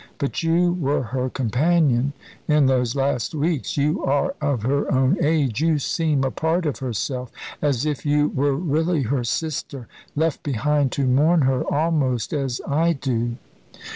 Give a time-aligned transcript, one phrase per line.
[0.17, 2.13] But you were her companion
[2.47, 6.79] in those last weeks; you are of her own age; you seem a part of
[6.79, 7.31] herself,
[7.61, 12.93] as if you were really her sister, left behind to mourn her, almost as I
[12.93, 13.35] do."